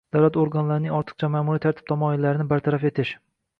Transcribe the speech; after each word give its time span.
davlat 0.15 0.37
organlarining 0.43 0.95
ortiqcha 1.01 1.29
ma’muriy 1.35 1.63
tartib-taomillarini 1.67 2.51
bartaraf 2.57 2.91
etish 2.93 3.17